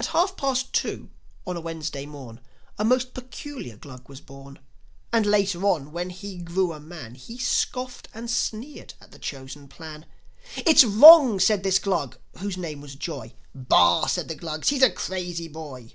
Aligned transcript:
At 0.00 0.06
half 0.06 0.36
past 0.36 0.72
two 0.72 1.08
on 1.46 1.56
a 1.56 1.60
Wednesday 1.60 2.06
morn 2.06 2.40
A 2.76 2.84
most 2.84 3.14
peculiar 3.14 3.76
Glug 3.76 4.08
was 4.08 4.20
born; 4.20 4.58
And 5.12 5.24
later 5.24 5.62
on, 5.64 5.92
when 5.92 6.10
he 6.10 6.38
grew 6.38 6.72
a 6.72 6.80
man, 6.80 7.14
He 7.14 7.38
scoffed 7.38 8.08
and 8.12 8.28
sneered 8.28 8.94
at 9.00 9.12
the 9.12 9.20
Chosen 9.20 9.68
Plan. 9.68 10.06
"It's 10.56 10.82
wrong!" 10.82 11.38
said 11.38 11.62
this 11.62 11.78
Glug, 11.78 12.18
whose 12.38 12.56
name 12.56 12.80
was 12.80 12.96
Joi. 12.96 13.32
"Bah!" 13.54 14.06
said 14.06 14.26
the 14.26 14.34
Glugs. 14.34 14.70
"He's 14.70 14.82
a 14.82 14.90
crazy 14.90 15.46
boy!" 15.46 15.92